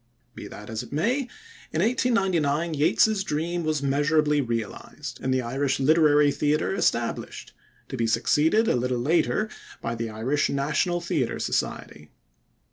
[0.33, 1.29] Be that as it may,
[1.71, 7.53] in 1899 Yeats's dream was measurably realized, and the Irish Literary Theatre established,
[7.87, 9.47] to be succeeded a little later
[9.79, 12.09] by the Irish National Theatre Society.